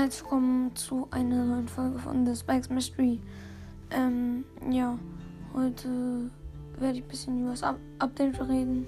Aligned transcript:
herzlich 0.00 0.22
willkommen 0.22 0.74
zu 0.76 1.08
einer 1.10 1.44
neuen 1.44 1.68
Folge 1.68 1.98
von 1.98 2.24
The 2.24 2.34
Spikes 2.34 2.70
Mystery. 2.70 3.20
Ähm, 3.90 4.46
ja, 4.70 4.98
heute 5.52 6.30
werde 6.78 6.96
ich 6.96 7.04
ein 7.04 7.08
bisschen 7.08 7.42
über 7.42 7.50
das 7.50 7.62
Up 7.62 7.76
Update 7.98 8.40
reden. 8.40 8.86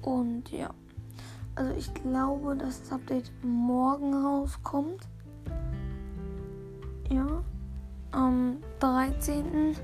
Und 0.00 0.50
ja, 0.50 0.70
also 1.56 1.74
ich 1.74 1.92
glaube, 1.92 2.56
dass 2.56 2.80
das 2.80 2.92
Update 2.92 3.30
morgen 3.42 4.14
rauskommt. 4.14 5.06
Ja, 7.10 7.44
am 8.12 8.56
13. 8.80 9.76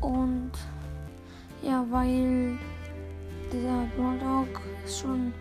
Und 0.00 0.52
ja, 1.60 1.84
weil 1.90 2.56
dieser 3.52 3.84
Brawl 3.96 4.18
Dog 4.20 4.60
ist 4.84 5.00
schon 5.00 5.26
ein 5.26 5.34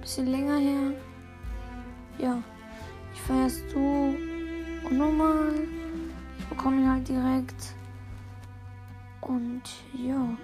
bisschen 0.00 0.28
länger 0.28 0.58
her. 0.58 0.92
Ja, 2.18 2.40
ich 3.16 3.22
feiere 3.22 3.46
es 3.46 3.62
so 3.72 4.14
unnormal. 4.88 5.54
Ich 6.38 6.44
bekomme 6.46 6.82
ihn 6.82 6.90
halt 6.90 7.08
direkt. 7.08 7.74
Und 9.22 9.62
ja, 9.94 10.36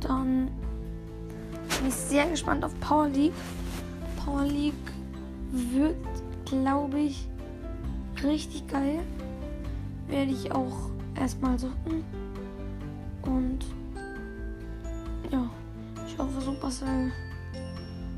dann 0.00 0.50
bin 1.78 1.88
ich 1.88 1.94
sehr 1.94 2.26
gespannt 2.26 2.64
auf 2.64 2.78
Power 2.80 3.08
League. 3.08 3.34
Power 4.24 4.44
League 4.44 4.74
wird, 5.52 5.96
glaube 6.46 6.98
ich, 6.98 7.28
richtig 8.24 8.66
geil. 8.66 9.00
Werde 10.08 10.32
ich 10.32 10.50
auch 10.52 10.90
erstmal 11.14 11.58
suchen. 11.58 12.04
Und 13.22 13.60
ja, 15.30 15.48
ich 16.06 16.18
hoffe, 16.18 16.40
Supercell 16.40 17.12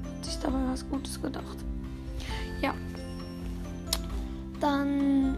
hat 0.05 0.25
sich 0.25 0.39
dabei 0.39 0.61
was 0.71 0.89
Gutes 0.89 1.21
gedacht. 1.21 1.59
Ja. 2.63 2.73
Dann 4.65 5.37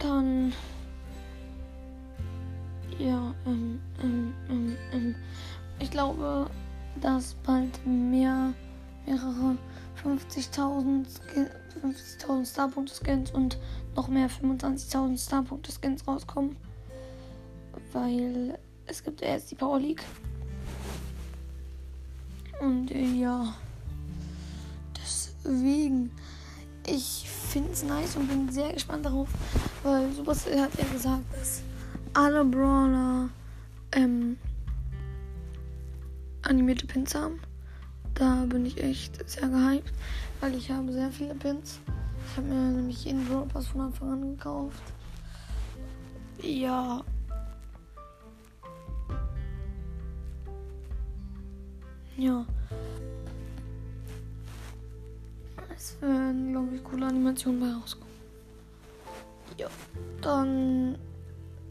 dann 0.00 0.52
ja, 2.98 3.32
ähm, 3.46 3.80
ähm, 4.02 4.34
ähm, 4.48 4.76
ähm, 4.92 5.14
ich 5.78 5.88
glaube, 5.92 6.50
dass 7.00 7.34
bald 7.46 7.86
mehr, 7.86 8.52
mehrere 9.06 9.56
50.000 10.04 11.06
50.000 11.84 12.50
Starpunkte-Skins 12.50 13.30
und 13.30 13.56
noch 13.94 14.08
mehr 14.08 14.28
25.000 14.28 15.24
Starpunkte-Skins 15.24 16.08
rauskommen. 16.08 16.56
Weil 17.92 18.58
es 18.86 19.04
gibt 19.04 19.22
erst 19.22 19.52
die 19.52 19.54
Power 19.54 19.78
League. 19.78 20.02
Und 22.60 22.90
äh, 22.90 23.14
ja, 23.14 23.54
deswegen, 24.96 26.10
ich 26.86 27.28
finde 27.28 27.72
es 27.72 27.82
nice 27.82 28.16
und 28.16 28.28
bin 28.28 28.52
sehr 28.52 28.72
gespannt 28.72 29.06
darauf, 29.06 29.28
weil 29.82 30.12
Supercell 30.12 30.60
hat 30.60 30.70
ja 30.78 30.84
gesagt, 30.92 31.24
dass 31.32 31.62
alle 32.12 32.44
Brawler 32.44 33.30
ähm, 33.92 34.36
animierte 36.42 36.86
Pins 36.86 37.14
haben. 37.14 37.40
Da 38.14 38.44
bin 38.44 38.66
ich 38.66 38.82
echt 38.82 39.28
sehr 39.28 39.48
gehypt, 39.48 39.92
weil 40.40 40.54
ich 40.54 40.70
habe 40.70 40.92
sehr 40.92 41.10
viele 41.10 41.34
Pins. 41.34 41.80
Ich 42.30 42.36
habe 42.36 42.46
mir 42.46 42.54
nämlich 42.54 43.04
jeden 43.04 43.24
Brawl 43.26 43.46
Pass 43.46 43.68
von 43.68 43.80
Anfang 43.80 44.12
an 44.12 44.36
gekauft. 44.36 44.82
Ja. 46.42 47.02
Ja. 52.20 52.44
Es 55.74 55.96
werden, 56.02 56.52
glaube 56.52 56.76
ich, 56.76 56.84
coole 56.84 57.06
Animationen 57.06 57.60
bei 57.60 57.72
rauskommen. 57.72 58.14
Ja. 59.56 59.68
Dann 60.20 60.98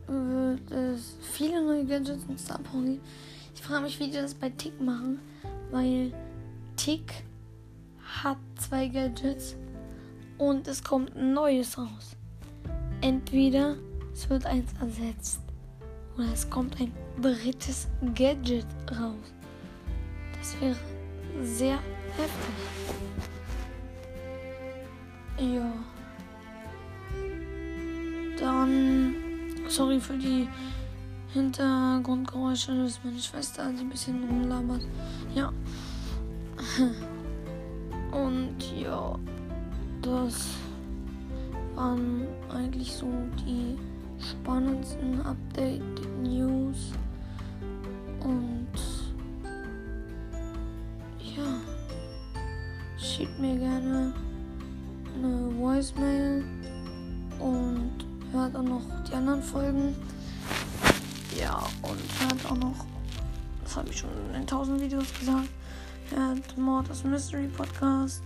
wird 0.08 0.72
es 0.72 1.18
viele 1.22 1.64
neue 1.64 1.86
Gadgets 1.86 2.24
und 2.28 2.40
Star 2.40 2.58
geben. 2.58 3.00
Ich 3.54 3.62
frage 3.62 3.84
mich, 3.84 4.00
wie 4.00 4.08
die 4.08 4.14
das 4.18 4.34
bei 4.34 4.50
Tick 4.50 4.82
machen, 4.82 5.20
weil 5.70 6.12
Tick 6.78 7.24
hat 8.24 8.40
zwei 8.58 8.88
Gadgets 8.88 9.56
und 10.40 10.68
es 10.68 10.84
kommt 10.84 11.16
ein 11.16 11.34
neues 11.34 11.78
raus. 11.78 12.16
Entweder 13.02 13.76
es 14.14 14.28
wird 14.28 14.48
eins 14.48 14.72
ersetzt 14.82 15.42
oder 16.18 16.34
es 16.34 16.50
kommt 16.50 16.82
ein 16.82 16.92
drittes 17.22 17.88
Gadget 18.16 18.66
raus. 19.00 19.32
Das 20.40 20.62
wäre 20.62 20.76
sehr 21.44 21.80
heftig. 22.18 22.56
Ja. 25.38 25.72
Dann, 28.40 29.16
sorry 29.68 30.00
für 30.00 30.18
die 30.18 30.48
Hintergrundgeräusche, 31.34 32.76
das 32.76 32.92
ist 32.92 33.06
meine 33.06 33.20
Schwester, 33.20 33.72
die 33.72 33.82
ein 33.82 33.90
bisschen 33.90 34.24
rumlabert. 34.24 34.82
Ja. 35.36 35.52
Und 38.12 38.56
ja, 38.78 39.20
das 40.02 40.48
waren 41.76 42.28
eigentlich 42.50 42.92
so 42.94 43.08
die 43.46 43.78
spannendsten 44.20 45.22
Update-News. 45.22 46.94
Und 48.22 48.68
schickt 53.20 53.38
mir 53.38 53.58
gerne 53.58 54.14
eine 55.14 55.54
Voicemail 55.58 56.42
und 57.38 57.92
hört 58.32 58.56
auch 58.56 58.64
noch 58.64 58.82
die 59.10 59.14
anderen 59.14 59.44
Folgen. 59.44 59.94
Ja, 61.38 61.58
und 61.82 62.00
hört 62.22 62.46
auch 62.46 62.56
noch, 62.56 62.86
das 63.62 63.76
habe 63.76 63.90
ich 63.90 63.98
schon 63.98 64.10
in 64.30 64.40
1000 64.40 64.80
Videos 64.80 65.14
gesagt, 65.20 65.50
hört 66.12 66.58
Mortis 66.58 67.04
Mystery 67.04 67.48
Podcast, 67.48 68.24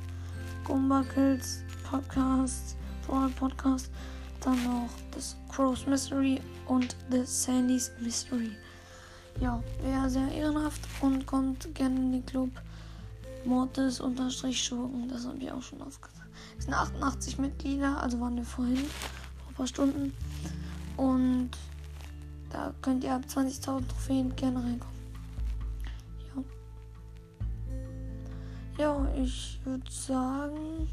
Gumbuckles 0.64 1.64
Podcast, 1.90 2.78
Brawl 3.08 3.30
Podcast, 3.30 3.90
dann 4.42 4.64
noch 4.64 4.90
das 5.10 5.36
Crow's 5.52 5.88
Mystery 5.88 6.40
und 6.68 6.96
The 7.10 7.24
Sandy's 7.26 7.92
Mystery. 8.00 8.52
Ja, 9.42 9.60
wäre 9.82 10.08
sehr 10.08 10.32
ehrenhaft 10.32 10.82
und 11.02 11.26
kommt 11.26 11.74
gerne 11.74 11.96
in 11.96 12.12
den 12.12 12.26
Club 12.28 12.52
Mortis 13.46 14.00
unterstrich 14.00 14.64
Schurken. 14.64 15.08
Das 15.08 15.26
habe 15.26 15.38
ich 15.38 15.52
auch 15.52 15.62
schon 15.62 15.82
oft 15.82 16.02
gesagt. 16.02 16.30
Es 16.58 16.66
sind 16.66 16.74
88 16.74 17.38
Mitglieder, 17.40 18.02
also 18.02 18.20
waren 18.20 18.36
wir 18.36 18.46
vorhin, 18.46 18.78
vor 18.78 19.50
ein 19.50 19.54
paar 19.56 19.68
Stunden. 19.68 20.14
Und 20.98 21.52
da 22.50 22.74
könnt 22.82 23.04
ihr 23.04 23.14
ab 23.14 23.24
20.000 23.28 23.88
Trophäen 23.88 24.36
gerne 24.36 24.64
reinkommen. 24.64 24.94
Ja. 28.78 29.08
Ich 29.16 29.60
würde 29.64 29.90
sagen, 29.92 30.90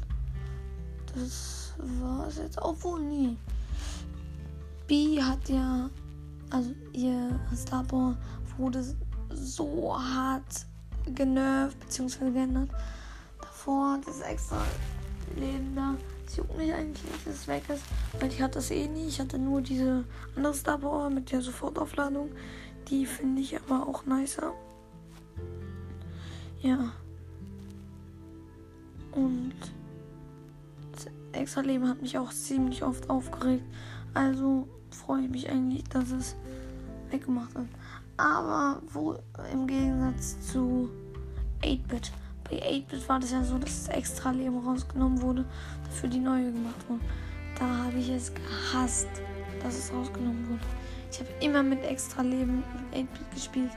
das 1.13 1.73
war 1.77 2.27
es 2.27 2.37
jetzt. 2.37 2.57
Obwohl, 2.61 3.01
nee. 3.01 3.35
B 4.87 5.21
hat 5.21 5.49
ja, 5.49 5.89
also 6.49 6.71
ihr 6.93 7.39
Starboy 7.55 8.15
wurde 8.57 8.83
so 9.33 9.97
hart 9.97 10.67
genervt 11.05 11.79
bzw. 11.79 12.31
geändert. 12.31 12.69
Davor 13.41 13.99
es 14.07 14.21
extra 14.21 14.61
Leben 15.35 15.75
da. 15.75 15.95
Es 16.25 16.37
juckt 16.37 16.57
mich 16.57 16.73
eigentlich 16.73 17.03
nicht, 17.03 17.27
dass 17.27 17.35
es 17.35 17.47
weg 17.47 17.63
ist, 17.69 17.83
weil 18.19 18.29
ich 18.29 18.41
hatte 18.41 18.55
das 18.55 18.71
eh 18.71 18.87
nie. 18.87 19.07
Ich 19.07 19.19
hatte 19.19 19.37
nur 19.37 19.61
diese 19.61 20.05
andere 20.35 20.53
Star 20.53 20.77
Power 20.77 21.09
mit 21.09 21.31
der 21.31 21.41
Sofortaufladung. 21.41 22.31
Die 22.89 23.05
finde 23.05 23.41
ich 23.41 23.57
aber 23.57 23.87
auch 23.87 24.05
nicer. 24.05 24.53
Ja. 26.61 26.91
Und 29.11 29.53
das 30.93 31.07
extra 31.33 31.61
Leben 31.61 31.87
hat 31.87 32.01
mich 32.01 32.17
auch 32.17 32.31
ziemlich 32.31 32.83
oft 32.83 33.09
aufgeregt. 33.09 33.65
Also 34.13 34.67
freue 34.89 35.23
ich 35.23 35.29
mich 35.29 35.49
eigentlich, 35.49 35.83
dass 35.85 36.11
es 36.11 36.35
weggemacht 37.11 37.53
wird. 37.55 37.67
Aber 38.17 38.81
wo 38.93 39.17
im 39.51 39.67
Gegensatz 39.67 40.39
zu 40.51 40.89
8-Bit. 41.63 42.11
Bei 42.49 42.57
8-Bit 42.57 43.09
war 43.09 43.19
das 43.19 43.31
ja 43.31 43.43
so, 43.43 43.57
dass 43.57 43.85
das 43.85 43.95
extra 43.95 44.31
Leben 44.31 44.57
rausgenommen 44.59 45.21
wurde, 45.21 45.45
dafür 45.85 46.09
die 46.09 46.19
neue 46.19 46.51
gemacht 46.51 46.89
wurde. 46.89 47.01
Da 47.57 47.85
habe 47.85 47.97
ich 47.97 48.09
es 48.09 48.31
gehasst, 48.33 49.07
dass 49.61 49.77
es 49.77 49.93
rausgenommen 49.93 50.49
wurde. 50.49 50.61
Ich 51.11 51.19
habe 51.19 51.29
immer 51.41 51.63
mit 51.63 51.83
extra 51.83 52.21
Leben 52.21 52.63
mit 52.91 53.05
8-Bit 53.05 53.31
gespielt. 53.33 53.71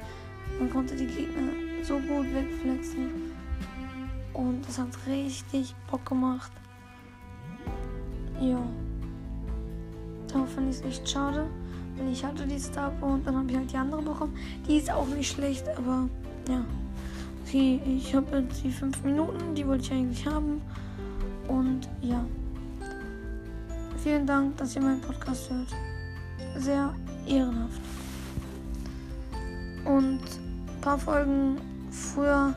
Man 0.59 0.71
konnte 0.71 0.95
die 0.97 1.07
Gegner 1.07 1.53
so 1.83 1.95
gut 1.99 2.33
wegflexen. 2.33 3.33
Und 4.33 4.69
es 4.69 4.79
hat 4.79 4.89
richtig 5.07 5.75
Bock 5.91 6.05
gemacht. 6.07 6.51
Ja. 8.41 8.61
Da 10.29 10.45
fand 10.45 10.71
ich 10.71 10.81
es 10.81 10.83
echt 10.83 11.09
schade. 11.09 11.47
Und 11.99 12.11
ich 12.11 12.25
hatte 12.25 12.47
die 12.47 12.59
Star 12.59 12.91
Power 12.91 13.15
und 13.15 13.27
dann 13.27 13.37
habe 13.37 13.51
ich 13.51 13.57
halt 13.57 13.73
die 13.73 13.77
andere 13.77 14.03
bekommen. 14.03 14.37
Die 14.67 14.77
ist 14.79 14.91
auch 14.91 15.07
nicht 15.07 15.31
schlecht, 15.31 15.65
aber 15.77 16.09
ja. 16.49 16.65
Okay, 17.47 17.81
ich 17.87 18.15
habe 18.15 18.39
jetzt 18.39 18.65
die 18.65 18.71
fünf 18.71 19.03
Minuten, 19.05 19.55
die 19.55 19.67
wollte 19.67 19.85
ich 19.85 19.93
eigentlich 19.93 20.27
haben. 20.27 20.61
Und 21.47 21.89
ja. 22.01 22.25
Vielen 24.03 24.27
Dank, 24.27 24.57
dass 24.57 24.75
ihr 24.77 24.83
meinen 24.83 25.01
Podcast 25.01 25.51
hört. 25.51 25.69
Sehr 26.57 26.95
ehrenhaft. 27.27 27.81
Und 29.85 30.21
ein 30.21 30.81
paar 30.81 30.99
Folgen 30.99 31.57
früher 31.91 32.55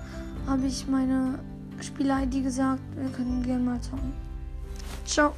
habe 0.48 0.66
ich 0.66 0.88
meine 0.88 1.40
Spieler-ID 1.82 2.44
gesagt. 2.44 2.82
Wir 2.96 3.10
können 3.10 3.44
gerne 3.44 3.64
mal 3.64 3.82
zocken. 3.82 4.14
Ciao. 5.06 5.34